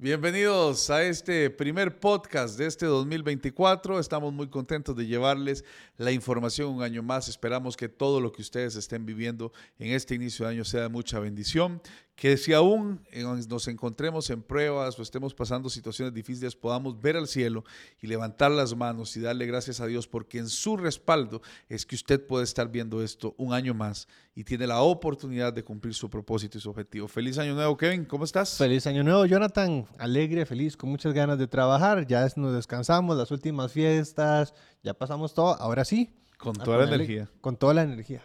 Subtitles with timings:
[0.00, 3.98] Bienvenidos a este primer podcast de este 2024.
[3.98, 5.64] Estamos muy contentos de llevarles
[5.96, 7.26] la información un año más.
[7.26, 10.88] Esperamos que todo lo que ustedes estén viviendo en este inicio de año sea de
[10.88, 11.82] mucha bendición.
[12.18, 17.16] Que si aún eh, nos encontremos en pruebas o estemos pasando situaciones difíciles, podamos ver
[17.16, 17.62] al cielo
[18.02, 21.94] y levantar las manos y darle gracias a Dios, porque en su respaldo es que
[21.94, 26.10] usted puede estar viendo esto un año más y tiene la oportunidad de cumplir su
[26.10, 27.06] propósito y su objetivo.
[27.06, 28.04] Feliz año nuevo, Kevin.
[28.04, 28.58] ¿Cómo estás?
[28.58, 29.86] Feliz año nuevo, Jonathan.
[29.96, 32.04] Alegre, feliz, con muchas ganas de trabajar.
[32.04, 35.54] Ya nos descansamos, las últimas fiestas, ya pasamos todo.
[35.54, 36.10] Ahora sí.
[36.36, 37.30] Con toda la energía.
[37.40, 38.24] Con toda la energía.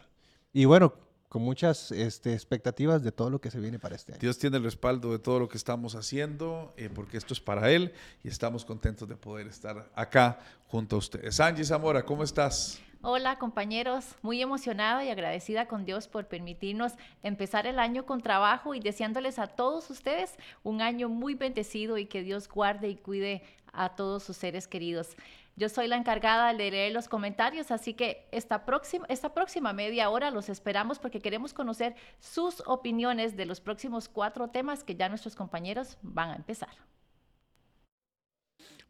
[0.51, 0.95] Y bueno,
[1.33, 4.19] con muchas este, expectativas de todo lo que se viene para este año.
[4.21, 7.71] Dios tiene el respaldo de todo lo que estamos haciendo, eh, porque esto es para
[7.71, 7.91] Él
[8.23, 11.39] y estamos contentos de poder estar acá junto a ustedes.
[11.39, 12.79] Angie Zamora, ¿cómo estás?
[13.01, 18.75] Hola compañeros, muy emocionada y agradecida con Dios por permitirnos empezar el año con trabajo
[18.75, 23.41] y deseándoles a todos ustedes un año muy bendecido y que Dios guarde y cuide
[23.73, 25.17] a todos sus seres queridos.
[25.55, 30.09] Yo soy la encargada de leer los comentarios, así que esta próxima, esta próxima media
[30.09, 35.09] hora los esperamos porque queremos conocer sus opiniones de los próximos cuatro temas que ya
[35.09, 36.92] nuestros compañeros van a empezar.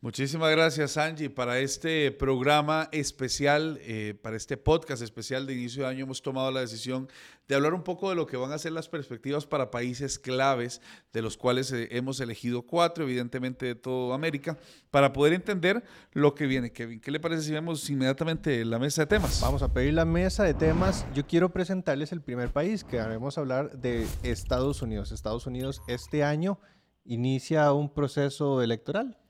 [0.04, 1.30] Muchísimas gracias, Angie.
[1.30, 6.52] Para este programa especial, eh, para este podcast especial de inicio de año, hemos tomado
[6.52, 7.08] la decisión
[7.48, 10.82] de hablar un poco de lo que van a ser las perspectivas para países claves,
[11.14, 14.58] de los cuales eh, hemos elegido cuatro, evidentemente de toda América,
[14.92, 16.74] para poder entender lo que viene.
[16.74, 19.40] Kevin, ¿qué le parece si vemos inmediatamente la mesa de temas?
[19.40, 21.06] Vamos a pedir la mesa de temas.
[21.16, 25.14] Yo quiero presentarles el primer país, que haremos hablar de Estados Unidos.
[25.14, 26.60] Estados Unidos este año
[27.06, 29.23] inicia un proceso electoral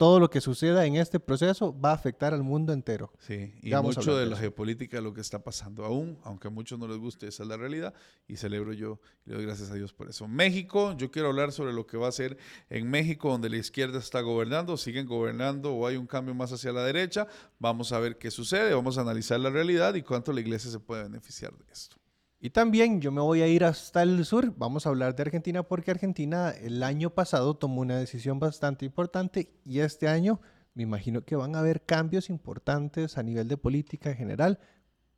[0.00, 3.12] todo lo que suceda en este proceso va a afectar al mundo entero.
[3.18, 6.88] Sí, y mucho de, la geopolítica lo que está pasando aún, aunque a muchos no
[6.88, 7.92] les guste, esa es la realidad
[8.26, 10.26] y celebro yo y le doy gracias a Dios por eso.
[10.26, 12.38] México, yo quiero hablar sobre lo que va a ser
[12.70, 16.72] en México, donde la izquierda está gobernando, siguen gobernando o hay un cambio más hacia
[16.72, 17.26] la derecha.
[17.58, 20.80] Vamos a ver qué sucede, vamos a analizar la realidad y cuánto la iglesia se
[20.80, 21.99] puede beneficiar de esto.
[22.42, 25.62] Y también yo me voy a ir hasta el sur, vamos a hablar de Argentina
[25.62, 30.40] porque Argentina el año pasado tomó una decisión bastante importante y este año
[30.72, 34.58] me imagino que van a haber cambios importantes a nivel de política en general.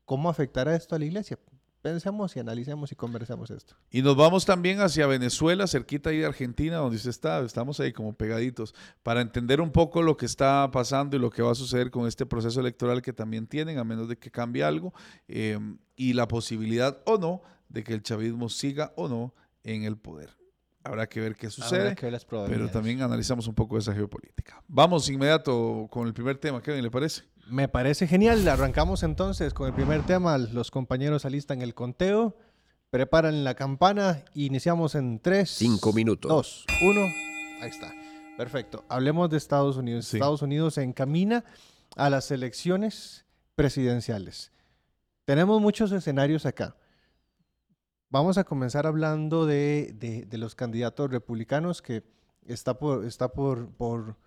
[0.05, 1.39] ¿Cómo afectará esto a la iglesia?
[1.83, 3.75] Pensemos y analicemos y conversemos esto.
[3.91, 7.93] Y nos vamos también hacia Venezuela, cerquita ahí de Argentina, donde usted está, estamos ahí
[7.93, 11.57] como pegaditos, para entender un poco lo que está pasando y lo que va a
[11.57, 14.95] suceder con este proceso electoral que también tienen, a menos de que cambie algo,
[15.29, 15.59] eh,
[15.97, 20.42] y la posibilidad o no de que el chavismo siga o no en el poder.
[20.85, 21.95] Habrá que ver qué sucede,
[22.49, 24.63] pero también analizamos un poco esa geopolítica.
[24.67, 27.23] Vamos inmediato con el primer tema, ¿qué le parece?
[27.47, 28.47] Me parece genial.
[28.49, 30.39] Arrancamos entonces con el primer tema.
[30.39, 32.37] Los compañeros alistan el conteo,
[32.91, 36.31] preparan la campana y iniciamos en 3, 5 minutos.
[36.31, 37.01] 2, 1.
[37.63, 37.93] Ahí está.
[38.37, 38.85] Perfecto.
[38.89, 40.13] Hablemos de Estados Unidos.
[40.13, 41.45] Estados Unidos se encamina
[41.97, 44.51] a las elecciones presidenciales.
[45.25, 46.77] Tenemos muchos escenarios acá.
[48.13, 49.95] Vamos a comenzar hablando de,
[50.29, 52.05] de, los candidatos republicanos que
[52.47, 54.19] está por, está por, por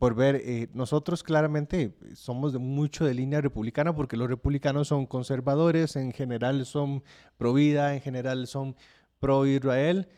[0.00, 5.06] por ver, eh, nosotros claramente somos de mucho de línea republicana porque los republicanos son
[5.06, 7.04] conservadores, en general son
[7.36, 8.74] pro vida, en general son
[9.20, 10.08] pro Israel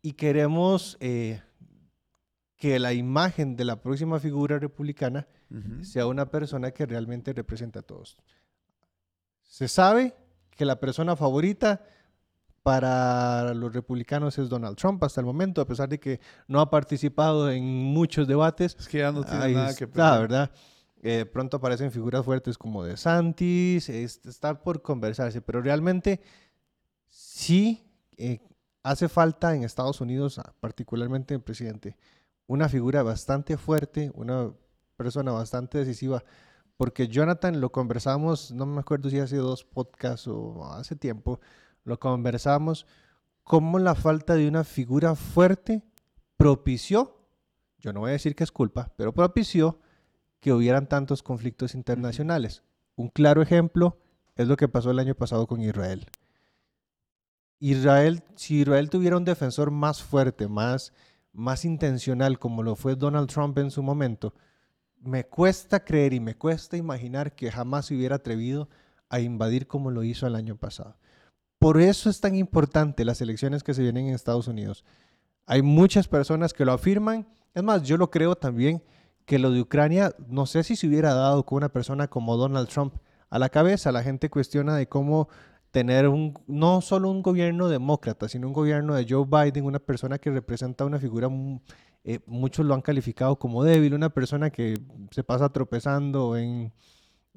[0.00, 1.40] y queremos eh,
[2.56, 5.26] que la imagen de la próxima figura republicana
[5.80, 8.18] sea una persona que realmente represente a todos.
[9.42, 10.14] Se sabe
[10.50, 11.82] que la persona favorita
[12.62, 16.68] para los republicanos es Donald Trump hasta el momento, a pesar de que no ha
[16.68, 18.76] participado en muchos debates.
[18.78, 20.50] Es que ya no tiene nada que está, ¿verdad?
[21.02, 26.20] Eh, pronto aparecen figuras fuertes como de Santis, está por conversarse, pero realmente
[27.08, 27.82] sí
[28.18, 28.40] eh,
[28.82, 31.96] hace falta en Estados Unidos, ah, particularmente el presidente,
[32.46, 34.52] una figura bastante fuerte, una
[34.96, 36.22] persona bastante decisiva,
[36.76, 41.40] porque Jonathan lo conversamos, no me acuerdo si hace dos podcasts o hace tiempo,
[41.84, 42.86] lo conversamos,
[43.44, 45.82] cómo la falta de una figura fuerte
[46.36, 47.18] propició,
[47.78, 49.80] yo no voy a decir que es culpa, pero propició
[50.40, 52.62] que hubieran tantos conflictos internacionales.
[52.96, 53.98] Un claro ejemplo
[54.36, 56.06] es lo que pasó el año pasado con Israel.
[57.58, 60.94] Israel, si Israel tuviera un defensor más fuerte, más,
[61.32, 64.32] más intencional, como lo fue Donald Trump en su momento,
[64.98, 68.68] me cuesta creer y me cuesta imaginar que jamás se hubiera atrevido
[69.08, 70.96] a invadir como lo hizo el año pasado.
[71.60, 74.82] Por eso es tan importante las elecciones que se vienen en Estados Unidos.
[75.44, 77.28] Hay muchas personas que lo afirman.
[77.52, 78.82] Es más, yo lo creo también
[79.26, 82.66] que lo de Ucrania, no sé si se hubiera dado con una persona como Donald
[82.68, 82.94] Trump
[83.28, 83.92] a la cabeza.
[83.92, 85.28] La gente cuestiona de cómo
[85.70, 90.16] tener un, no solo un gobierno demócrata, sino un gobierno de Joe Biden, una persona
[90.16, 91.28] que representa una figura
[92.04, 94.80] eh, muchos lo han calificado como débil, una persona que
[95.10, 96.72] se pasa tropezando en,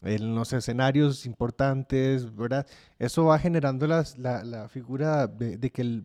[0.03, 2.67] en los escenarios importantes, ¿verdad?
[2.99, 6.03] Eso va generando las, la, la, figura de, de que el,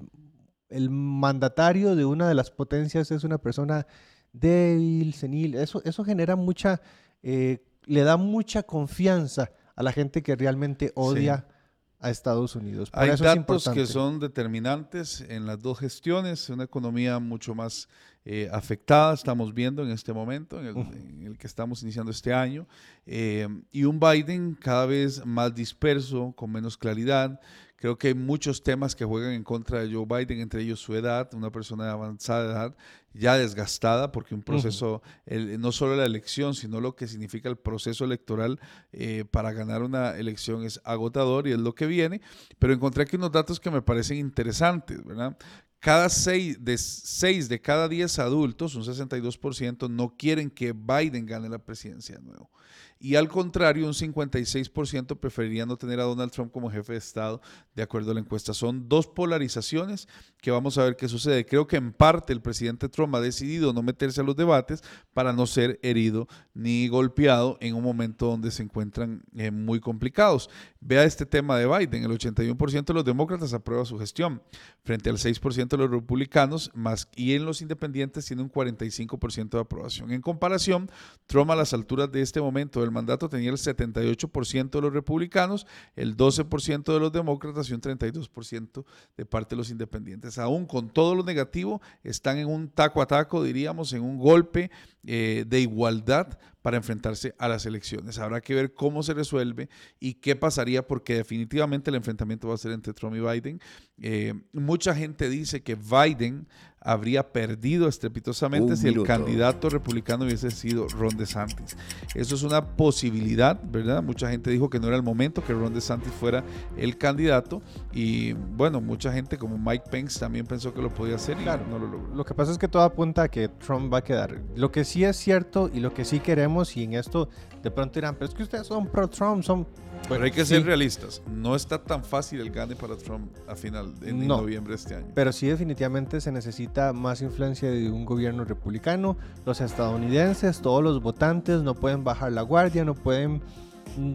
[0.68, 3.86] el, mandatario de una de las potencias es una persona
[4.32, 5.54] débil, senil.
[5.54, 6.80] Eso, eso genera mucha,
[7.22, 11.46] eh, le da mucha confianza a la gente que realmente odia.
[11.48, 11.54] Sí
[12.00, 12.90] a Estados Unidos.
[12.90, 17.54] Por Hay eso datos es que son determinantes en las dos gestiones, una economía mucho
[17.54, 17.88] más
[18.24, 22.32] eh, afectada, estamos viendo en este momento, en el, en el que estamos iniciando este
[22.32, 22.66] año,
[23.06, 27.40] eh, y un Biden cada vez más disperso, con menos claridad.
[27.78, 30.96] Creo que hay muchos temas que juegan en contra de Joe Biden, entre ellos su
[30.96, 32.76] edad, una persona de avanzada edad,
[33.14, 37.56] ya desgastada, porque un proceso, el, no solo la elección, sino lo que significa el
[37.56, 38.58] proceso electoral
[38.90, 42.20] eh, para ganar una elección es agotador y es lo que viene.
[42.58, 45.38] Pero encontré aquí unos datos que me parecen interesantes, ¿verdad?
[45.78, 51.48] Cada seis de, seis de cada diez adultos, un 62%, no quieren que Biden gane
[51.48, 52.50] la presidencia de nuevo.
[53.00, 57.40] Y al contrario, un 56% preferiría no tener a Donald Trump como jefe de Estado,
[57.74, 58.52] de acuerdo a la encuesta.
[58.52, 60.08] Son dos polarizaciones
[60.40, 61.46] que vamos a ver qué sucede.
[61.46, 65.32] Creo que en parte el presidente Trump ha decidido no meterse a los debates para
[65.32, 70.50] no ser herido ni golpeado en un momento donde se encuentran eh, muy complicados.
[70.80, 72.04] Vea este tema de Biden.
[72.04, 74.42] El 81% de los demócratas aprueba su gestión,
[74.82, 79.60] frente al 6% de los republicanos, más y en los independientes tiene un 45% de
[79.60, 80.10] aprobación.
[80.10, 80.90] En comparación,
[81.26, 85.66] Trump a las alturas de este momento el mandato tenía el 78% de los republicanos,
[85.94, 88.84] el 12% de los demócratas y un 32%
[89.16, 90.38] de parte de los independientes.
[90.38, 94.70] Aún con todo lo negativo, están en un taco a taco, diríamos, en un golpe
[95.04, 98.18] eh, de igualdad para enfrentarse a las elecciones.
[98.18, 99.68] Habrá que ver cómo se resuelve
[100.00, 103.60] y qué pasaría porque definitivamente el enfrentamiento va a ser entre Trump y Biden.
[104.00, 106.48] Eh, mucha gente dice que Biden
[106.88, 111.76] habría perdido estrepitosamente si el candidato republicano hubiese sido Ron DeSantis.
[112.14, 114.02] Eso es una posibilidad, ¿verdad?
[114.02, 116.42] Mucha gente dijo que no era el momento que Ron DeSantis fuera
[116.78, 117.60] el candidato
[117.92, 121.66] y bueno, mucha gente como Mike Pence también pensó que lo podía hacer y claro,
[121.68, 122.16] no lo logró.
[122.16, 124.40] Lo que pasa es que todo apunta a que Trump va a quedar.
[124.56, 127.28] Lo que sí es cierto y lo que sí queremos y en esto
[127.62, 129.66] de pronto dirán, pero es que ustedes son pro Trump, son
[130.08, 131.22] pero hay que ser realistas.
[131.30, 135.06] No está tan fácil el gane para Trump a final de noviembre de este año.
[135.14, 139.16] Pero sí definitivamente se necesita más influencia de un gobierno republicano.
[139.44, 143.42] Los estadounidenses, todos los votantes no pueden bajar la guardia, no pueden...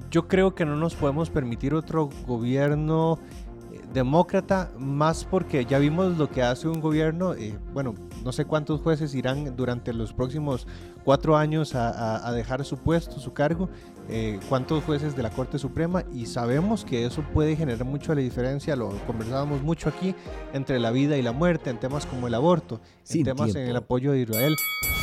[0.09, 3.19] Yo creo que no nos podemos permitir otro gobierno
[3.71, 8.45] eh, demócrata, más porque ya vimos lo que hace un gobierno, eh, bueno, no sé
[8.45, 10.67] cuántos jueces irán durante los próximos
[11.03, 13.67] cuatro años a, a dejar su puesto, su cargo,
[14.09, 18.21] eh, cuántos jueces de la Corte Suprema y sabemos que eso puede generar mucho la
[18.21, 20.13] diferencia, lo conversábamos mucho aquí,
[20.53, 23.75] entre la vida y la muerte, en temas como el aborto, en temas en el
[23.75, 24.55] apoyo de Israel.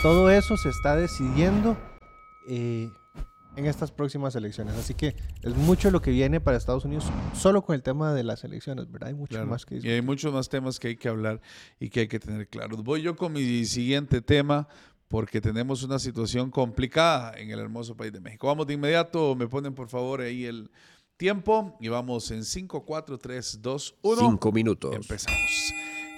[0.03, 1.77] Todo eso se está decidiendo
[2.49, 2.91] eh,
[3.57, 4.75] en estas próximas elecciones.
[4.75, 8.25] Así que es mucho lo que viene para Estados Unidos solo con el tema de
[8.25, 9.09] las elecciones, ¿verdad?
[9.09, 11.41] Hay mucho más que Y hay muchos más temas que hay que hablar
[11.79, 12.83] y que hay que tener claros.
[12.83, 14.69] Voy yo con mi siguiente tema
[15.11, 18.47] porque tenemos una situación complicada en el hermoso país de México.
[18.47, 20.71] Vamos de inmediato, me ponen por favor ahí el
[21.17, 24.21] tiempo y vamos en 5, 4, 3, 2, 1.
[24.21, 24.95] 5 minutos.
[24.95, 25.75] Empezamos.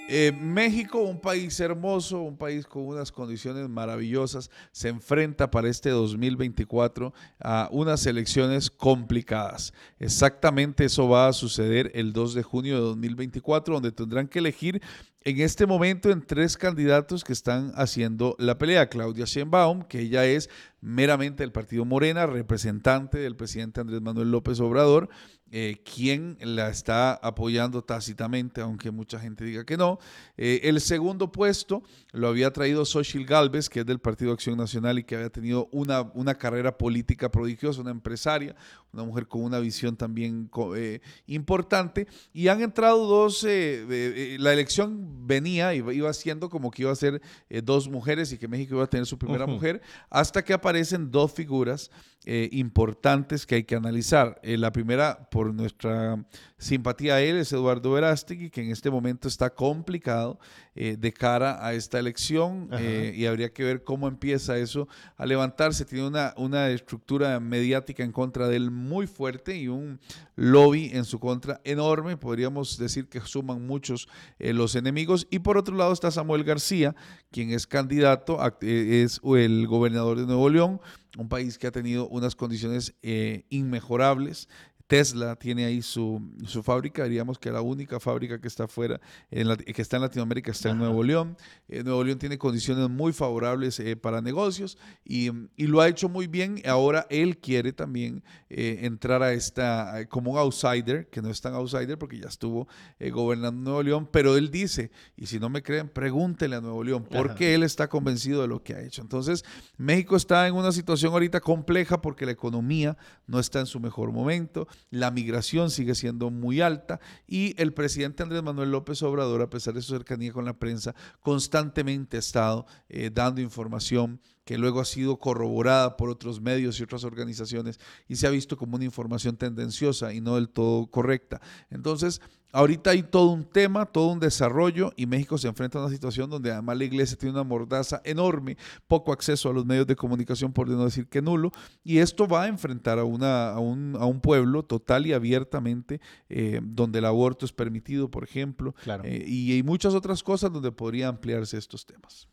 [0.09, 5.89] Eh, México, un país hermoso, un país con unas condiciones maravillosas, se enfrenta para este
[5.89, 9.73] 2024 a unas elecciones complicadas.
[9.97, 14.81] Exactamente eso va a suceder el 2 de junio de 2024, donde tendrán que elegir
[15.25, 18.89] en este momento en tres candidatos que están haciendo la pelea.
[18.89, 20.49] Claudia Sheinbaum, que ella es
[20.83, 25.09] meramente del partido Morena, representante del presidente Andrés Manuel López Obrador,
[25.55, 29.99] eh, quien la está apoyando tácitamente, aunque mucha gente diga que no.
[30.35, 34.97] Eh, el segundo puesto lo había traído Xochitl Galvez, que es del Partido Acción Nacional
[34.97, 38.55] y que había tenido una, una carrera política prodigiosa, una empresaria,
[38.91, 42.07] una mujer con una visión también eh, importante.
[42.33, 47.21] Y han entrado dos, la elección venía, iba, iba siendo como que iba a ser
[47.63, 51.31] dos mujeres y que México iba a tener su primera mujer, hasta que aparecen dos
[51.31, 51.91] figuras
[52.25, 54.39] eh, importantes que hay que analizar.
[54.43, 56.23] Eh, la primera, por nuestra
[56.57, 60.39] simpatía a él, es Eduardo Verástegui, que en este momento está complicado
[60.73, 62.69] eh, de cara a esta elección
[63.13, 64.87] y habría que ver cómo empieza eso
[65.17, 65.83] a levantarse.
[65.83, 69.99] Tiene una, una estructura mediática en contra de él muy fuerte y un
[70.37, 72.15] lobby en su contra enorme.
[72.15, 74.07] Podríamos decir que suman muchos
[74.39, 75.27] los enemigos.
[75.29, 76.95] Y por otro lado está Samuel García,
[77.31, 80.79] quien es candidato, es el gobernador de Nuevo León
[81.17, 84.49] un país que ha tenido unas condiciones eh, inmejorables,
[84.93, 89.55] Tesla tiene ahí su, su, fábrica, diríamos que la única fábrica que está fuera, en
[89.57, 91.35] que está en Latinoamérica está en Nuevo León.
[91.67, 96.09] Eh, Nuevo León tiene condiciones muy favorables eh, para negocios y, y, lo ha hecho
[96.09, 96.61] muy bien.
[96.67, 101.97] Ahora él quiere también entrar a esta, como un outsider, que no es tan outsider
[101.97, 102.67] porque ya estuvo
[102.99, 107.07] gobernando Nuevo León, pero él dice, y si no me creen, pregúntenle a Nuevo León,
[107.09, 109.01] porque él está convencido de lo que ha hecho.
[109.01, 109.43] Entonces,
[109.75, 112.95] México está en una situación ahorita compleja porque la economía
[113.25, 118.23] no está en su mejor momento, la migración sigue siendo muy alta y el presidente
[118.23, 122.65] Andrés Manuel López Obrador, a pesar de su cercanía con la prensa, constantemente ha estado
[122.89, 128.15] eh, dando información que luego ha sido corroborada por otros medios y otras organizaciones y
[128.17, 131.41] se ha visto como una información tendenciosa y no del todo correcta.
[131.69, 132.21] Entonces,
[132.51, 136.29] ahorita hay todo un tema, todo un desarrollo y México se enfrenta a una situación
[136.29, 138.57] donde además la iglesia tiene una mordaza enorme,
[138.87, 141.51] poco acceso a los medios de comunicación, por no decir que nulo,
[141.83, 145.99] y esto va a enfrentar a, una, a, un, a un pueblo total y abiertamente
[146.29, 150.71] eh, donde el aborto es permitido, por ejemplo, eh, y hay muchas otras cosas donde
[150.71, 152.27] podría ampliarse estos temas.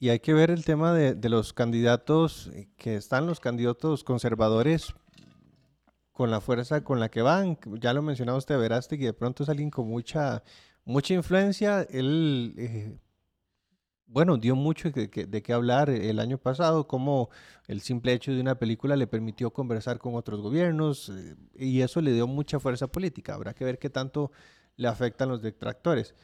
[0.00, 4.94] Y hay que ver el tema de, los candidatos, eh, que están los candidatos conservadores
[6.12, 7.58] con la fuerza con la que van.
[7.80, 8.58] Ya lo mencionaba usted,
[8.90, 10.44] que de pronto es alguien con mucha,
[10.84, 11.82] mucha influencia.
[11.82, 12.96] Él, eh,
[14.06, 17.30] bueno, dio mucho de, qué hablar el año pasado, como
[17.66, 22.00] el simple hecho de una película le permitió conversar con otros gobiernos eh, y eso
[22.00, 23.34] le dio mucha fuerza política.
[23.34, 24.30] Habrá que ver qué tanto
[24.76, 26.14] le afectan los detractores.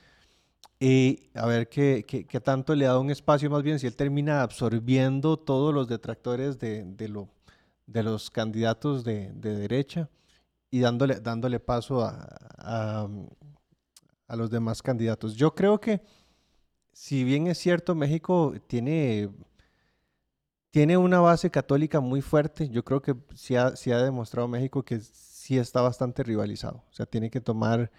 [0.81, 4.43] Y a ver qué, qué, tanto le da un espacio, más bien si él termina
[4.43, 7.29] absorbiendo todos los detractores de, de, lo,
[7.87, 10.11] de los candidatos de, de, derecha
[10.71, 12.29] y dándole, dándole paso a,
[12.59, 13.09] a,
[14.29, 15.37] a, los demás candidatos.
[15.37, 16.03] Yo creo que,
[16.93, 19.31] si bien es cierto, México tiene,
[20.71, 24.83] tiene una base católica muy fuerte, yo creo que sí ha, sí ha demostrado México
[24.83, 26.85] que sí está bastante rivalizado.
[26.91, 27.91] O sea, tiene que tomar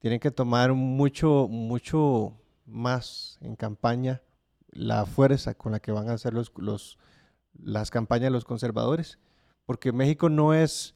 [0.00, 2.34] tienen que tomar mucho, mucho
[2.66, 4.22] más en campaña
[4.72, 6.98] la fuerza con la que van a hacer los, los,
[7.62, 9.18] las campañas de los conservadores,
[9.66, 10.94] porque México no es,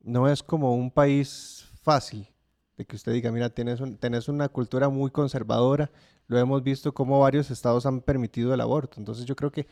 [0.00, 2.28] no es como un país fácil,
[2.76, 5.90] de que usted diga, mira, tienes, tenés una cultura muy conservadora,
[6.26, 9.66] lo hemos visto como varios estados han permitido el aborto, entonces yo creo que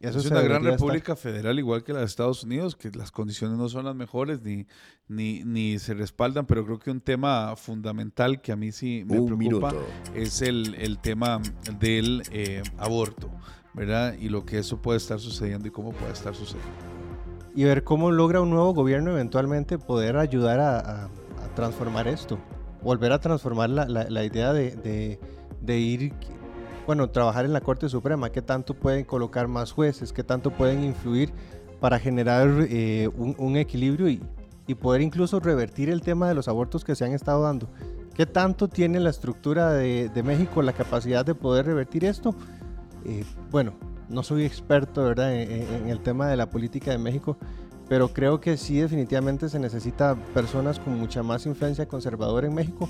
[0.00, 3.68] es una gran república federal, igual que la de Estados Unidos, que las condiciones no
[3.68, 4.66] son las mejores ni,
[5.08, 9.22] ni, ni se respaldan, pero creo que un tema fundamental que a mí sí me
[9.22, 9.72] preocupa
[10.14, 11.40] es el, el, tema
[11.78, 13.30] del eh, aborto,
[13.72, 14.14] ¿verdad?
[14.18, 16.72] Y lo que eso puede estar sucediendo y cómo puede estar sucediendo.
[17.54, 21.10] Y ver cómo logra un nuevo gobierno eventualmente poder ayudar a,
[21.54, 22.40] transformar esto,
[22.82, 25.20] volver a transformar la, la, idea de, de,
[25.60, 26.12] de ir
[26.86, 30.84] bueno, trabajar en la Corte Suprema, qué tanto pueden colocar más jueces, qué tanto pueden
[30.84, 31.32] influir
[31.80, 34.22] para generar eh, un, equilibrio y,
[34.80, 37.68] poder incluso revertir el tema de los abortos que se han estado dando.
[38.14, 42.34] ¿Qué tanto tiene la estructura de, México la capacidad de poder revertir esto?
[43.04, 43.74] Eh, bueno,
[44.08, 45.34] no soy experto ¿verdad?
[45.34, 47.36] En, el tema de la política de México,
[47.88, 52.88] pero creo que sí definitivamente se necesita personas con mucha más influencia conservadora en México.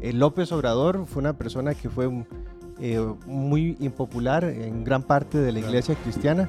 [0.00, 2.26] Eh, López Obrador fue una persona que fue un,
[2.80, 6.48] eh, muy impopular en gran parte de la iglesia cristiana.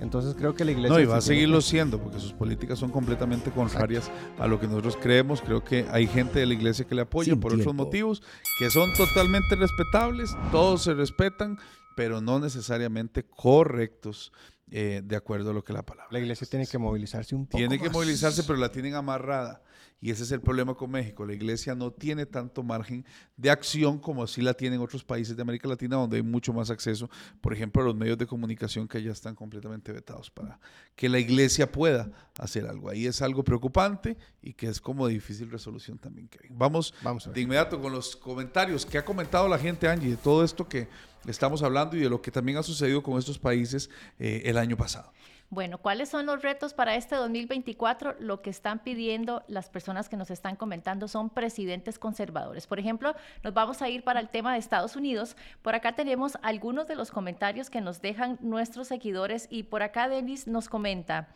[0.00, 0.94] Entonces creo que la iglesia...
[0.94, 4.66] No, y va a seguirlo siendo, porque sus políticas son completamente contrarias a lo que
[4.66, 5.40] nosotros creemos.
[5.40, 8.22] Creo que hay gente de la iglesia que le apoya por otros motivos,
[8.58, 11.58] que son totalmente respetables, todos se respetan,
[11.96, 14.32] pero no necesariamente correctos.
[14.68, 16.08] Eh, de acuerdo a lo que la palabra.
[16.10, 17.58] La iglesia tiene que movilizarse un poco.
[17.58, 19.62] Tiene que movilizarse, pero la tienen amarrada.
[20.00, 21.24] Y ese es el problema con México.
[21.24, 23.04] La iglesia no tiene tanto margen
[23.36, 26.68] de acción como así la tienen otros países de América Latina, donde hay mucho más
[26.68, 27.08] acceso,
[27.40, 30.58] por ejemplo, a los medios de comunicación que ya están completamente vetados para
[30.94, 32.90] que la iglesia pueda hacer algo.
[32.90, 37.80] Ahí es algo preocupante y que es como difícil resolución también, Vamos, Vamos de inmediato
[37.80, 38.84] con los comentarios.
[38.84, 40.88] ¿Qué ha comentado la gente, Angie, de todo esto que
[41.28, 44.76] estamos hablando y de lo que también ha sucedido con estos países eh, el año
[44.76, 45.12] pasado?
[45.48, 48.16] Bueno, ¿cuáles son los retos para este 2024?
[48.18, 52.66] Lo que están pidiendo las personas que nos están comentando son presidentes conservadores.
[52.66, 53.14] Por ejemplo,
[53.44, 55.36] nos vamos a ir para el tema de Estados Unidos.
[55.62, 60.08] Por acá tenemos algunos de los comentarios que nos dejan nuestros seguidores y por acá
[60.08, 61.28] Denis nos comenta,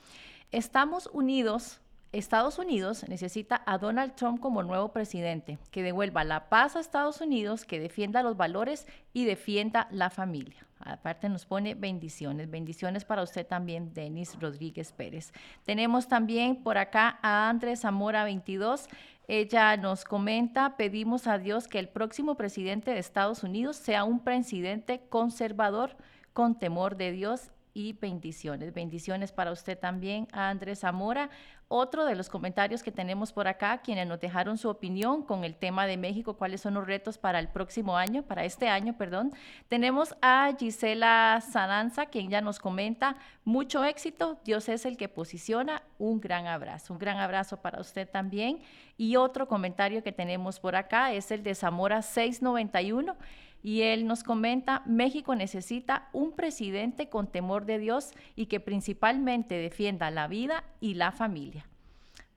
[0.51, 1.81] estamos unidos
[2.13, 7.21] Estados Unidos necesita a Donald Trump como nuevo presidente, que devuelva la paz a Estados
[7.21, 10.67] Unidos, que defienda los valores y defienda la familia.
[10.81, 12.51] Aparte nos pone bendiciones.
[12.51, 15.33] Bendiciones para usted también, Denis Rodríguez Pérez.
[15.65, 18.89] Tenemos también por acá a Andrés Zamora 22.
[19.29, 24.19] Ella nos comenta, pedimos a Dios que el próximo presidente de Estados Unidos sea un
[24.19, 25.97] presidente conservador
[26.33, 28.73] con temor de Dios y bendiciones.
[28.75, 31.31] Bendiciones para usted también, Andrés Zamora.
[31.73, 35.55] Otro de los comentarios que tenemos por acá, quienes nos dejaron su opinión con el
[35.55, 39.33] tema de México, cuáles son los retos para el próximo año, para este año, perdón.
[39.69, 45.83] Tenemos a Gisela Sananza, quien ya nos comenta, mucho éxito, Dios es el que posiciona,
[45.99, 48.59] un gran abrazo, un gran abrazo para usted también.
[48.97, 53.17] Y otro comentario que tenemos por acá es el de Zamora 691
[53.63, 59.57] y él nos comenta, México necesita un presidente con temor de Dios y que principalmente
[59.57, 61.67] defienda la vida y la familia.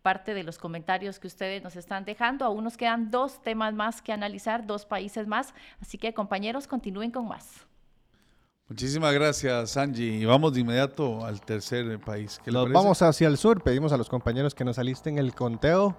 [0.02, 4.02] Parte de los comentarios que ustedes nos están dejando, aún nos quedan dos temas más
[4.02, 7.66] que analizar, dos países más, así que compañeros, continúen con más.
[8.68, 10.20] Muchísimas gracias, Angie.
[10.20, 12.42] Y vamos de inmediato al tercer país.
[12.46, 13.62] nos vamos hacia el sur.
[13.62, 15.96] Pedimos a los compañeros que nos alisten el conteo.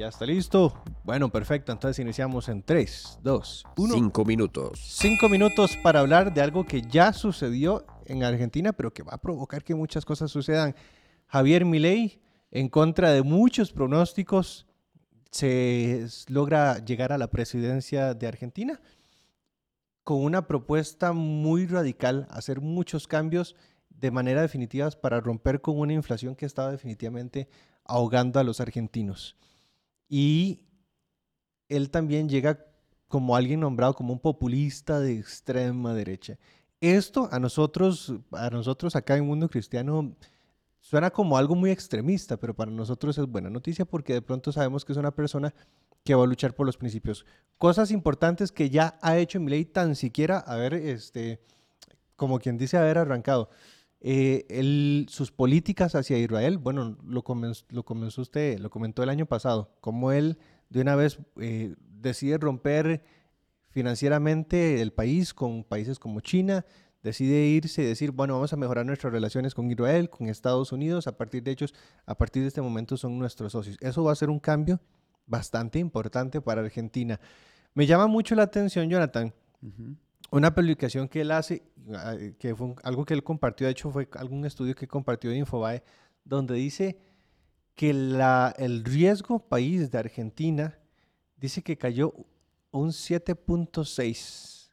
[0.00, 0.72] Ya está listo.
[1.04, 1.72] Bueno, perfecto.
[1.72, 3.94] Entonces iniciamos en 3, 2, 1.
[3.96, 4.80] 5 minutos.
[4.82, 9.20] 5 minutos para hablar de algo que ya sucedió en Argentina, pero que va a
[9.20, 10.74] provocar que muchas cosas sucedan.
[11.26, 12.18] Javier Milei,
[12.50, 14.66] en contra de muchos pronósticos,
[15.32, 18.80] se logra llegar a la presidencia de Argentina
[20.02, 23.54] con una propuesta muy radical, hacer muchos cambios
[23.90, 27.50] de manera definitiva para romper con una inflación que estaba definitivamente
[27.84, 29.36] ahogando a los argentinos.
[30.10, 30.66] Y
[31.68, 32.66] él también llega
[33.08, 36.36] como alguien nombrado como un populista de extrema derecha.
[36.80, 40.16] Esto a nosotros, a nosotros acá en Mundo Cristiano
[40.80, 44.84] suena como algo muy extremista, pero para nosotros es buena noticia porque de pronto sabemos
[44.84, 45.54] que es una persona
[46.02, 47.24] que va a luchar por los principios.
[47.56, 51.40] Cosas importantes que ya ha hecho ley tan siquiera haber, este,
[52.16, 53.50] como quien dice, haber arrancado.
[54.02, 60.10] Eh, sus políticas hacia Israel, bueno, lo comenzó, usted, lo comentó el año pasado, como
[60.12, 60.38] él
[60.70, 63.04] de una vez eh, decide romper
[63.68, 66.64] financieramente el país con países como China,
[67.02, 71.06] decide irse y decir, bueno, vamos a mejorar nuestras relaciones con Israel, con Estados Unidos,
[71.06, 71.74] a partir de ellos,
[72.06, 73.76] a partir de este momento son nuestros socios.
[73.80, 74.80] Eso va a ser un cambio
[75.26, 77.20] bastante importante para Argentina.
[77.74, 79.32] Me llama mucho la atención, Jonathan,
[80.30, 81.62] una publicación que él hace,
[82.38, 85.82] que fue algo que él compartió, de hecho fue algún estudio que compartió de Infobae,
[86.24, 86.98] donde dice
[87.74, 90.78] que el riesgo país de Argentina
[91.36, 92.14] dice que cayó
[92.70, 94.70] un 7.6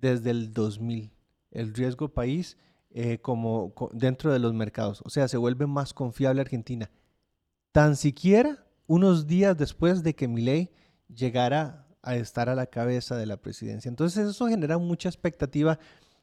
[0.00, 1.10] desde el 2000.
[1.50, 2.56] El riesgo país
[2.90, 5.02] eh, como dentro de los mercados.
[5.04, 6.90] O sea, se vuelve más confiable Argentina.
[7.72, 10.70] Tan siquiera unos días después de que Milei
[11.08, 13.88] llegara a estar a la cabeza de la presidencia.
[13.88, 15.78] Entonces eso genera mucha expectativa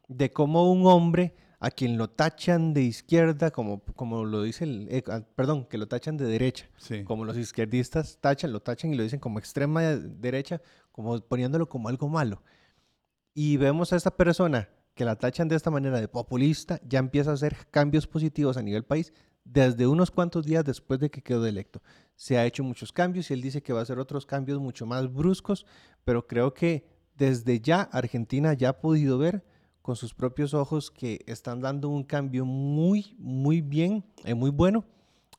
[0.07, 4.87] de cómo un hombre a quien lo tachan de izquierda, como, como lo dice el,
[4.89, 6.69] eh, ah, perdón, que lo tachan de derecha,
[7.05, 11.89] como los izquierdistas tachan, lo tachan y lo dicen como extrema derecha, como poniéndolo como
[11.89, 12.41] algo malo.
[13.33, 17.31] Y vemos a esta persona que la tachan de esta manera de populista, ya empieza
[17.31, 21.45] a hacer cambios positivos a nivel país desde unos cuantos días después de que quedó
[21.45, 21.81] electo
[22.15, 24.85] se ha hecho muchos cambios y él dice que va a hacer otros cambios mucho
[24.85, 25.65] más bruscos,
[26.03, 26.85] pero creo que
[27.17, 29.43] desde ya Argentina ya ha podido ver
[29.81, 34.83] con sus propios ojos que están dando un cambio muy, muy bien, eh, muy bueno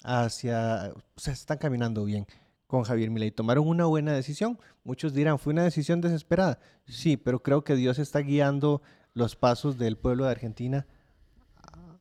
[0.05, 2.27] hacia, o están caminando bien
[2.67, 3.31] con Javier Milei.
[3.31, 4.59] Tomaron una buena decisión.
[4.85, 6.59] Muchos dirán, fue una decisión desesperada.
[6.87, 8.83] Sí, pero creo que Dios está guiando
[9.15, 10.87] los pasos del pueblo de Argentina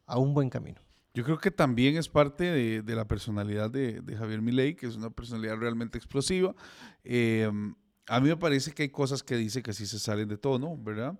[0.05, 0.84] a un buen camino.
[1.15, 5.09] Yo creo que también es parte de, la personalidad de, Javier Milei, que es una
[5.09, 6.53] personalidad realmente explosiva.
[7.05, 7.49] Eh,
[8.07, 10.77] a mí me parece que hay cosas que dice que sí se salen de tono,
[10.77, 11.17] ¿verdad?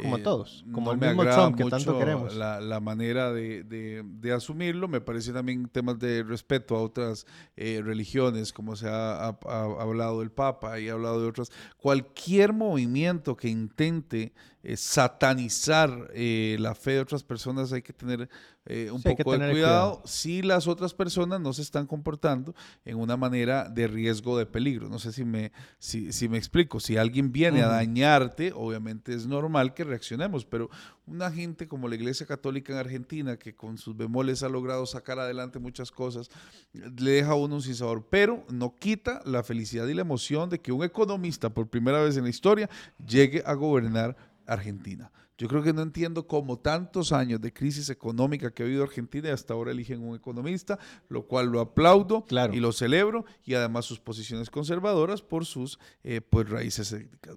[0.00, 2.34] Como eh, todos, como el mismo Trump que tanto queremos.
[2.36, 8.76] La, manera de, asumirlo, me parece también temas de respeto a otras eh, religiones, como
[8.76, 11.50] se ha, hablado del Papa y ha hablado de otras.
[11.78, 14.34] Cualquier movimiento que intente
[14.76, 18.28] satanizar la fe de otras personas hay que tener
[18.70, 22.54] eh, un poco de cuidado, si las otras personas no se están comportando
[22.84, 24.90] en una manera de riesgo de peligro.
[24.90, 26.78] No sé si me, si, si me explico.
[26.78, 30.68] Si alguien viene a dañarte, obviamente es normal que reaccionemos, pero
[31.06, 35.18] una gente como la Iglesia Católica en Argentina, que con sus bemoles ha logrado sacar
[35.18, 36.28] adelante muchas cosas,
[36.74, 40.60] le deja a uno un sinsabor, pero no quita la felicidad y la emoción de
[40.60, 44.14] que un economista por primera vez en la historia llegue a gobernar
[44.46, 45.10] Argentina.
[45.38, 49.28] Yo creo que no entiendo cómo tantos años de crisis económica que ha habido Argentina
[49.28, 53.84] y hasta ahora eligen un economista, lo cual lo aplaudo y lo celebro, y además
[53.84, 57.36] sus posiciones conservadoras por sus eh, pues, raíces étnicas.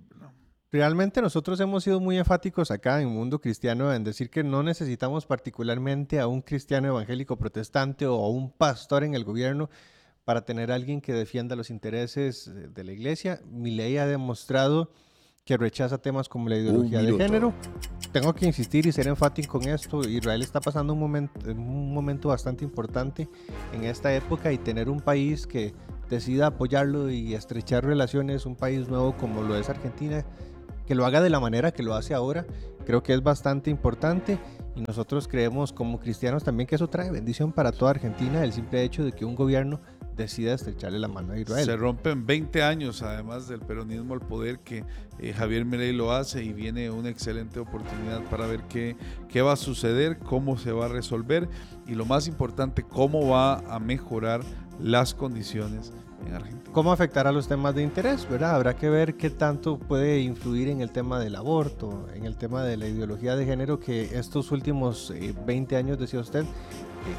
[0.72, 4.64] Realmente nosotros hemos sido muy enfáticos acá en el mundo cristiano en decir que no
[4.64, 9.70] necesitamos particularmente a un cristiano evangélico protestante o a un pastor en el gobierno
[10.24, 13.42] para tener a alguien que defienda los intereses de la iglesia.
[13.46, 14.92] Mi ley ha demostrado
[15.46, 17.54] que rechaza temas como la ideología de género.
[18.12, 20.08] Tengo que insistir y ser enfático con esto.
[20.08, 23.28] Israel está pasando un momento, un momento bastante importante
[23.74, 25.74] en esta época y tener un país que
[26.10, 30.26] decida apoyarlo y estrechar relaciones, un país nuevo como lo es Argentina,
[30.86, 32.46] que lo haga de la manera que lo hace ahora,
[32.86, 34.38] creo que es bastante importante.
[34.76, 38.84] Y nosotros creemos como cristianos también que eso trae bendición para toda Argentina, el simple
[38.84, 39.82] hecho de que un gobierno
[40.22, 41.66] decida estrecharle la mano a Israel.
[41.66, 44.84] Se rompen 20 años, además del peronismo al poder, que
[45.20, 48.96] eh, Javier Milei lo hace y viene una excelente oportunidad para ver qué,
[49.30, 51.50] qué va a suceder, cómo se va a resolver
[51.88, 54.42] y lo más importante, cómo va a mejorar
[54.80, 55.92] las condiciones
[56.26, 56.72] en Argentina.
[56.72, 58.28] ¿Cómo afectará los temas de interés?
[58.30, 58.56] ¿verdad?
[58.56, 62.64] Habrá que ver qué tanto puede influir en el tema del aborto, en el tema
[62.64, 65.14] de la ideología de género que estos últimos
[65.46, 66.46] 20 eh, años, decía usted,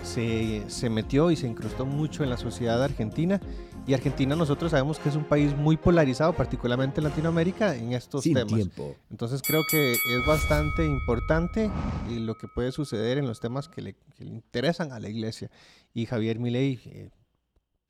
[0.02, 3.40] se, se, metió y se incrustó mucho en la sociedad argentina.
[3.86, 8.22] Y Argentina nosotros sabemos que es un país muy polarizado, particularmente en Latinoamérica, en estos
[8.22, 8.52] Sin temas.
[8.52, 8.94] Tiempo.
[9.10, 11.70] Entonces creo que es bastante importante
[12.08, 15.08] y lo que puede suceder en los temas que le, que le interesan a la
[15.08, 15.50] iglesia.
[15.94, 17.10] Y Javier Milei eh,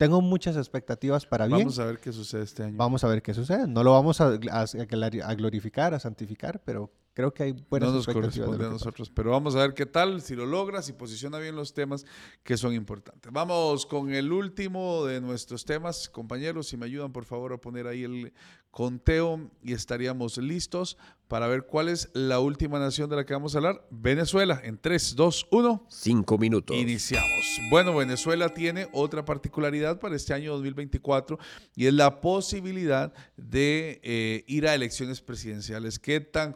[0.03, 1.61] tengo muchas expectativas para bien.
[1.61, 2.77] Vamos a ver qué sucede este año.
[2.77, 3.69] Vamos a ver qué sucede.
[3.69, 8.07] No lo vamos a, a, glorificar, a santificar, pero creo que hay buenas no nos
[8.07, 11.57] corresponde a nosotros, pero vamos a ver qué tal, si lo logra, si posiciona bien
[11.57, 12.05] los temas
[12.43, 13.31] que son importantes.
[13.33, 17.87] Vamos con el último de nuestros temas, compañeros, si me ayudan por favor a poner
[17.87, 18.33] ahí el
[18.73, 20.97] conteo y estaríamos listos
[21.29, 23.87] para ver cuál es la última nación de la que vamos a hablar.
[23.91, 25.87] Venezuela, en 3, 2, 1.
[25.89, 26.77] 5 minutos.
[26.77, 27.59] Iniciamos.
[27.71, 31.39] Bueno, Venezuela tiene otra particularidad para este año 2024
[31.75, 35.99] y es la posibilidad de eh, ir a elecciones presidenciales.
[35.99, 36.53] Qué tan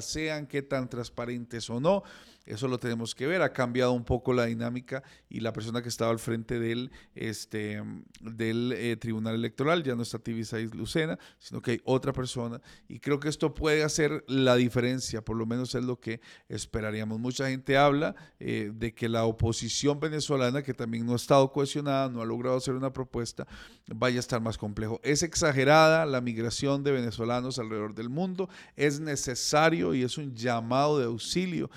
[0.00, 2.02] sean, qué tan transparentes o no.
[2.46, 3.42] Eso lo tenemos que ver.
[3.42, 7.82] Ha cambiado un poco la dinámica y la persona que estaba al frente del, este,
[8.20, 12.60] del eh, Tribunal Electoral ya no está Tibisay Lucena, sino que hay otra persona.
[12.88, 17.18] Y creo que esto puede hacer la diferencia, por lo menos es lo que esperaríamos.
[17.18, 22.08] Mucha gente habla eh, de que la oposición venezolana, que también no ha estado cohesionada,
[22.08, 23.46] no ha logrado hacer una propuesta,
[23.86, 25.00] vaya a estar más complejo.
[25.02, 28.48] Es exagerada la migración de venezolanos alrededor del mundo.
[28.76, 31.70] Es necesario y es un llamado de auxilio.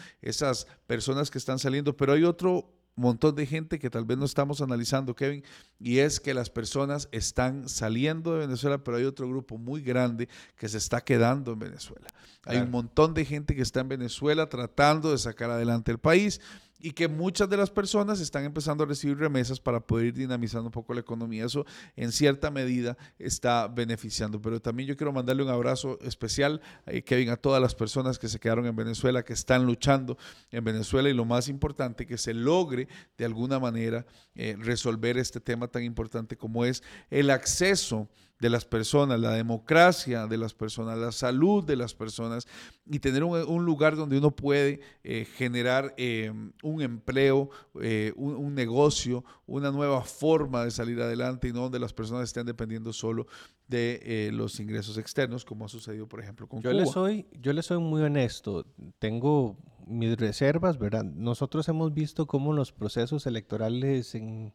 [0.87, 4.61] Personas que están saliendo, pero hay otro montón de gente que tal vez no estamos
[4.61, 5.43] analizando, Kevin,
[5.79, 10.29] y es que las personas están saliendo de Venezuela, pero hay otro grupo muy grande
[10.55, 12.07] que se está quedando en Venezuela.
[12.45, 16.39] Hay un montón de gente que está en Venezuela tratando de sacar adelante el país
[16.79, 20.67] y que muchas de las personas están empezando a recibir remesas para poder ir dinamizando
[20.67, 21.45] un poco la economía.
[21.45, 24.41] Eso en cierta medida está beneficiando.
[24.41, 28.27] Pero también yo quiero mandarle un abrazo especial, eh, Kevin, a todas las personas que
[28.27, 30.17] se quedaron en Venezuela, que están luchando
[30.51, 35.39] en Venezuela y lo más importante, que se logre de alguna manera eh, resolver este
[35.39, 40.97] tema tan importante como es el acceso de las personas, la democracia de las personas,
[40.97, 42.47] la salud de las personas
[42.85, 47.49] y tener un, lugar donde uno puede eh, generar eh, un empleo,
[47.81, 52.45] eh, un, negocio, una nueva forma de salir adelante y no donde las personas estén
[52.45, 53.25] dependiendo solo
[53.67, 56.83] de los ingresos externos, como ha sucedido, por ejemplo, con yo Cuba.
[56.83, 58.65] Le soy, yo le soy muy honesto.
[58.99, 61.03] Tengo mis reservas, ¿verdad?
[61.03, 64.53] Nosotros hemos visto cómo los procesos electorales en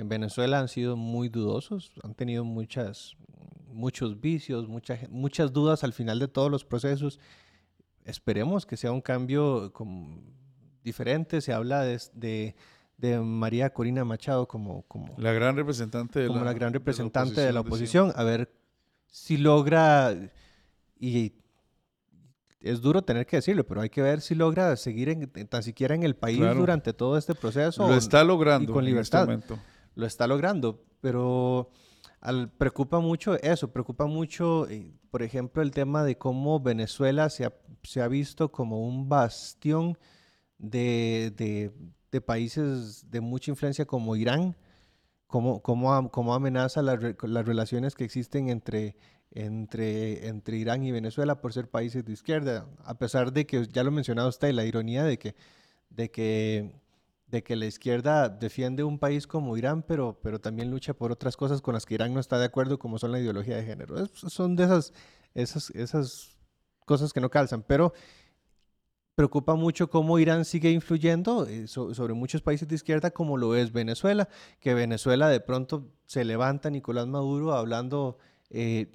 [0.00, 3.16] en Venezuela han sido muy dudosos, han tenido muchas,
[3.70, 4.66] muchos vicios,
[5.10, 7.20] muchas dudas al final de todos los procesos.
[8.06, 9.72] Esperemos que sea un cambio
[10.82, 11.42] diferente.
[11.42, 12.54] Se habla de,
[12.96, 17.52] de, María Corina Machado como, como la gran representante de como la, gran representante de
[17.52, 18.12] la oposición.
[18.16, 18.50] a ver
[19.06, 20.14] si logra
[20.98, 21.34] y
[22.60, 25.94] es duro tener que decirlo, pero hay que ver si logra seguir en, tan siquiera
[25.94, 27.86] en el país durante todo este proceso.
[27.86, 29.28] Lo está logrando con este libertad
[30.00, 31.70] lo está logrando, pero
[32.20, 37.44] al, preocupa mucho eso, preocupa mucho, eh, por ejemplo, el tema de cómo Venezuela se
[37.44, 39.96] ha, visto como un bastión
[40.58, 41.72] de,
[42.26, 44.56] países de mucha influencia como Irán,
[45.26, 48.96] cómo, cómo, cómo amenaza las relaciones que existen entre,
[49.30, 53.84] entre, entre Irán y Venezuela por ser países de izquierda, a pesar de que, ya
[53.84, 55.34] lo mencionaba usted, la ironía de que,
[55.90, 56.72] de que
[57.30, 61.36] de que la izquierda defiende un país como Irán, pero, pero también lucha por otras
[61.36, 64.06] cosas con las que Irán no está de acuerdo, como son la ideología de género.
[64.06, 64.92] son de esas,
[65.34, 66.36] esas, esas
[66.84, 67.92] cosas que no calzan, pero
[69.14, 73.72] preocupa mucho cómo Irán sigue influyendo eh, sobre muchos países de izquierda, como lo es
[73.72, 74.28] Venezuela,
[74.60, 78.90] que Venezuela de pronto se levanta Nicolás Maduro hablando eh,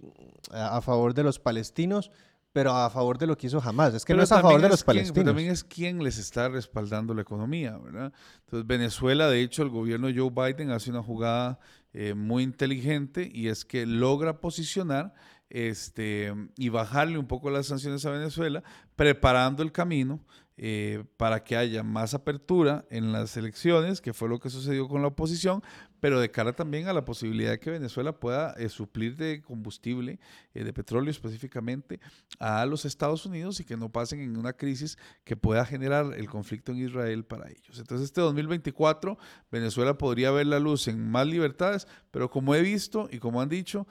[0.51, 2.11] a favor de los palestinos,
[2.55, 3.93] pero a favor de lo que hizo jamás.
[3.93, 5.25] Es que no es a favor de los palestinos.
[5.25, 8.13] también es quien les está respaldando la economía, ¿verdad?
[8.45, 11.59] Entonces, Venezuela, de hecho, el gobierno de Joe Biden hace una jugada
[11.91, 15.13] eh, muy inteligente y es que logra posicionar
[15.49, 18.63] este, y bajarle un poco las sanciones a Venezuela,
[18.95, 20.21] preparando el camino
[20.55, 25.01] eh, para que haya más apertura en las elecciones, que fue lo que sucedió con
[25.01, 25.61] la oposición,
[26.05, 30.19] pero de cara también a la posibilidad de que Venezuela pueda eh, suplir de combustible,
[30.53, 31.99] eh, de petróleo específicamente,
[32.37, 36.29] a los Estados Unidos y que no pasen en una crisis que pueda generar el
[36.29, 37.79] conflicto en Israel para ellos.
[37.79, 39.17] Entonces este 2024
[39.49, 43.49] Venezuela podría ver la luz en más libertades, pero como he visto y como han
[43.49, 43.87] dicho,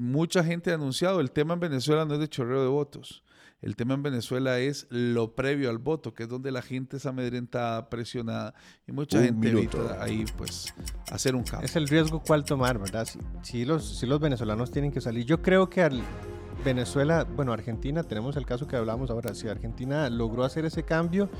[0.00, 3.22] mucha gente ha anunciado, el tema en Venezuela no es de chorreo de votos.
[3.62, 7.06] El tema en Venezuela es lo previo al voto, que es donde la gente es
[7.06, 8.54] amedrentada, presionada
[8.88, 10.74] y mucha gente evita ahí pues
[11.12, 11.66] hacer un cambio.
[11.66, 13.06] Es el riesgo cuál tomar, ¿verdad?
[13.42, 15.24] Si, los, si los venezolanos tienen que salir.
[15.26, 16.02] Yo creo que al
[16.64, 21.30] Venezuela, bueno, Argentina, tenemos el caso que hablamos ahora, si Argentina logró hacer ese cambio,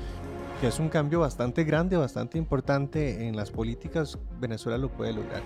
[0.61, 5.43] que es un cambio bastante grande, bastante importante en las políticas, Venezuela lo puede lograr.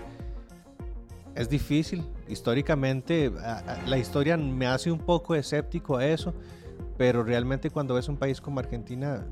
[1.34, 3.32] Es difícil, históricamente,
[3.86, 6.34] la historia me hace un poco escéptico a eso
[6.98, 9.24] pero realmente cuando ves un país como Argentina,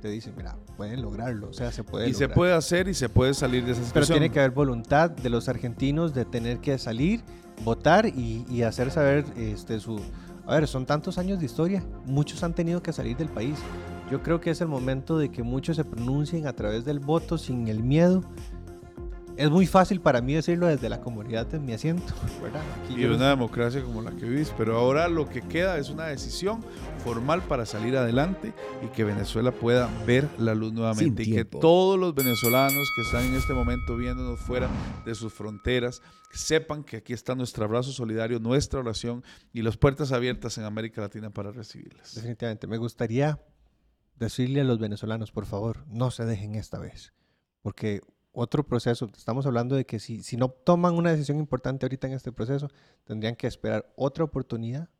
[0.00, 2.08] te dicen, mira, pueden lograrlo, o sea, se puede.
[2.08, 4.06] Y se puede hacer y se puede salir de esa situación.
[4.08, 7.22] Pero tiene que haber voluntad de los argentinos de tener que salir,
[7.62, 10.00] votar y, hacer saber este, su...
[10.46, 13.58] A ver, son tantos años de historia, muchos han tenido que salir del país.
[14.10, 17.36] Yo creo que es el momento de que muchos se pronuncien a través del voto
[17.36, 18.22] sin el miedo
[19.36, 22.62] es muy fácil para mí decirlo desde la comunidad de mi asiento, ¿verdad?
[22.88, 26.64] y una democracia como la que vivís, pero ahora lo que queda es una decisión
[27.04, 31.98] formal para salir adelante y que Venezuela pueda ver la luz nuevamente y que todos
[31.98, 34.68] los venezolanos que están en este momento viéndonos fuera
[35.04, 36.00] de sus fronteras
[36.32, 39.22] sepan que aquí está nuestro abrazo solidario, nuestra oración
[39.52, 42.14] y las puertas abiertas en América Latina para recibirlas.
[42.14, 43.38] Definitivamente, me gustaría
[44.16, 47.12] decirle a los venezolanos, por favor, no se dejen esta vez,
[47.62, 48.00] porque
[48.36, 49.10] otro proceso.
[49.16, 52.70] Estamos hablando de que si, si no toman una decisión importante ahorita en este proceso,
[53.04, 54.90] tendrían que esperar otra oportunidad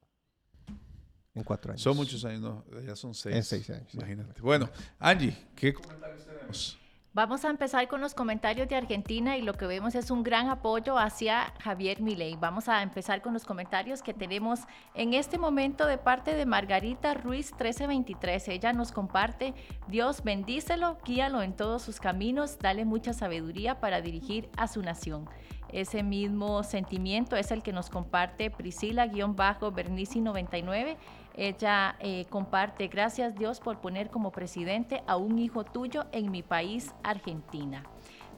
[1.34, 1.82] en cuatro años.
[1.82, 3.36] Son muchos años, no, ya son seis.
[3.36, 3.94] En seis años.
[3.94, 4.40] Imagínate.
[4.40, 6.78] Bueno, Angie, ¿qué comentarios tenemos?
[7.16, 10.50] Vamos a empezar con los comentarios de Argentina y lo que vemos es un gran
[10.50, 12.36] apoyo hacia Javier Milei.
[12.36, 14.60] Vamos a empezar con los comentarios que tenemos
[14.92, 18.48] en este momento de parte de Margarita Ruiz 1323.
[18.48, 19.54] Ella nos comparte,
[19.88, 25.26] Dios bendícelo, guíalo en todos sus caminos, dale mucha sabiduría para dirigir a su nación.
[25.72, 30.98] Ese mismo sentimiento es el que nos comparte Priscila-Bernici99
[31.36, 36.42] ella eh, comparte, gracias Dios por poner como presidente a un hijo tuyo en mi
[36.42, 37.82] país, Argentina.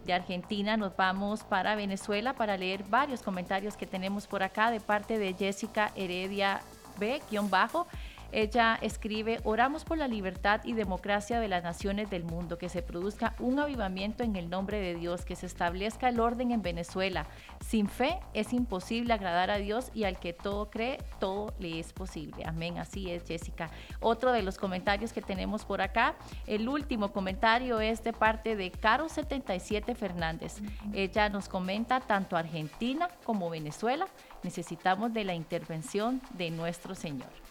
[0.05, 4.81] De Argentina nos vamos para Venezuela para leer varios comentarios que tenemos por acá de
[4.81, 6.61] parte de Jessica Heredia
[6.99, 7.87] B-bajo.
[8.33, 12.83] Ella escribe, oramos por la libertad y democracia de las naciones del mundo, que se
[12.83, 17.27] produzca un avivamiento en el nombre de Dios, que se establezca el orden en Venezuela.
[17.67, 21.93] Sin fe es imposible agradar a Dios y al que todo cree, todo le es
[21.93, 22.45] posible.
[22.47, 23.71] Amén, así es Jessica.
[24.01, 28.71] Otro de los comentarios que tenemos por acá, el último comentario es de parte de
[28.73, 30.57] Caro77 Fernández.
[30.93, 34.07] Ella nos comenta tanto Argentina como Venezuela
[34.43, 37.48] necesitamos de la intervención de nuestro Señor.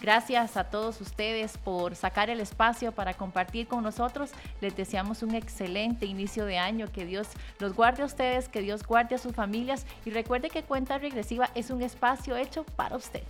[0.00, 4.30] Gracias a todos ustedes por sacar el espacio para compartir con nosotros.
[4.60, 6.86] Les deseamos un excelente inicio de año.
[6.92, 7.28] Que Dios
[7.58, 11.50] los guarde a ustedes, que Dios guarde a sus familias y recuerde que Cuenta Regresiva
[11.54, 13.22] es un espacio hecho para usted.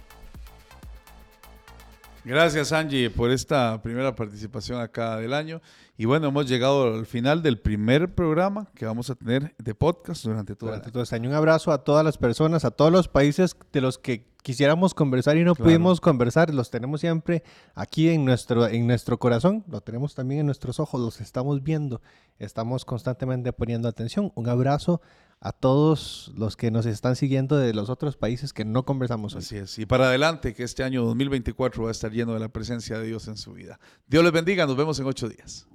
[2.26, 5.62] Gracias Angie por esta primera participación acá del año.
[5.96, 10.24] Y bueno, hemos llegado al final del primer programa que vamos a tener de podcast
[10.24, 11.30] durante todo, todo este año.
[11.30, 15.36] Un abrazo a todas las personas, a todos los países de los que quisiéramos conversar
[15.36, 17.44] y no pudimos conversar, los tenemos siempre
[17.76, 22.02] aquí en nuestro, en nuestro corazón, lo tenemos también en nuestros ojos, los estamos viendo,
[22.40, 24.32] estamos constantemente poniendo atención.
[24.34, 25.00] Un abrazo
[25.40, 29.40] a todos los que nos están siguiendo de los otros países que no conversamos hoy.
[29.40, 29.78] Así es.
[29.78, 33.06] Y para adelante, que este año 2024 va a estar lleno de la presencia de
[33.06, 33.78] Dios en su vida.
[34.06, 34.66] Dios les bendiga.
[34.66, 35.68] Nos vemos en ocho días.